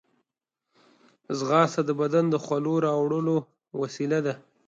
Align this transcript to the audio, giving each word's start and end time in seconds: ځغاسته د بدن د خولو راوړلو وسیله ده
ځغاسته 1.37 1.81
د 1.85 1.91
بدن 2.01 2.25
د 2.29 2.35
خولو 2.43 2.73
راوړلو 2.85 3.35
وسیله 3.81 4.19
ده 4.25 4.33